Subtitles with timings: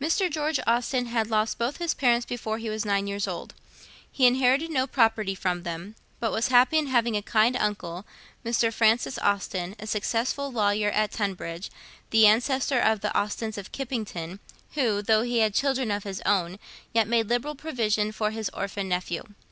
[0.00, 0.28] Mr.
[0.28, 3.54] George Austen had lost both his parents before he was nine years old.
[4.10, 8.04] He inherited no property from them; but was happy in having a kind uncle,
[8.44, 8.72] Mr.
[8.72, 11.70] Francis Austen, a successful lawyer at Tunbridge,
[12.10, 14.40] the ancestor of the Austens of Kippington,
[14.72, 16.58] who, though he had children of his own,
[16.92, 19.22] yet made liberal provision for his orphan nephew.